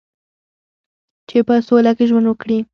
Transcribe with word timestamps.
چې 1.29 1.37
په 1.47 1.55
سوله 1.67 1.91
کې 1.97 2.05
ژوند 2.09 2.25
وکړي. 2.27 2.57